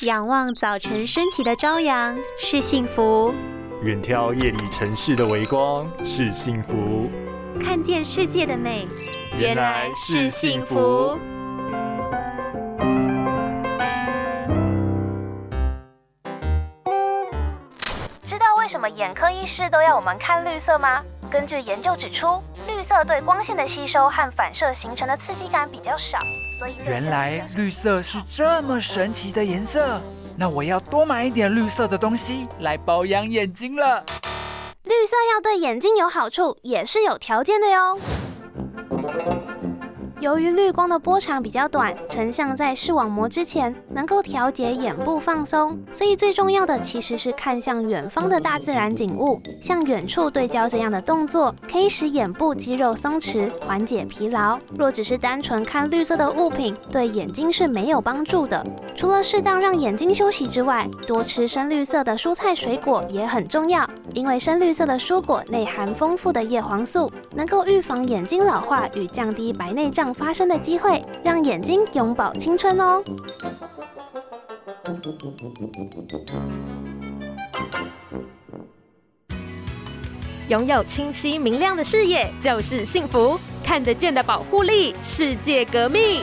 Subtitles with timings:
[0.00, 3.32] 仰望早晨升起的朝阳是幸福，
[3.82, 7.08] 远眺夜里城市的微光是幸福，
[7.62, 8.88] 看见世界的美
[9.38, 11.16] 原来是幸福。
[18.24, 21.04] 知道为什么眼科医师都要我们看绿色吗？
[21.34, 26.16] 根据研究指出，绿色对光线的吸收和反射形成的刺激感比较少，
[26.56, 30.00] 所以原来绿色是这么神奇的颜色。
[30.36, 34.04] 那我要多买一点绿色的东西来保养眼睛了。
[34.84, 37.98] 绿色要对眼睛有好处，也是有条件的哟。
[40.24, 54.58] 由于绿光的波长比较短，成像在视网膜之前能够调节眼部放松，所以最重要的其实是看向远方的大自然景物，像远处对焦这样的动作，可以使眼部肌肉松弛，缓解疲劳。
[54.78, 58.64] 若只是单纯看绿色的物品，对眼睛是没有帮助的。
[58.96, 70.13] 除了适当让眼睛休息之外，多吃深绿色的蔬菜水果也很重要，因为深绿色的蔬果内含丰富的叶黄素，能够预防眼睛老化与降低白内障。
[70.14, 73.02] 发生的机会，让眼睛永葆青春哦！
[80.48, 86.22] 拥有清晰明亮的视野就是幸福，看得见的保护力，世界革命。